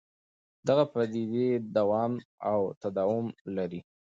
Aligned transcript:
دغه 0.67 0.83
پدیدې 0.93 1.47
دوام 1.75 2.13
او 2.51 2.59
تداوم 2.81 3.27
لري. 3.55 3.81